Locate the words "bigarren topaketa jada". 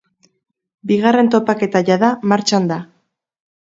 0.91-2.11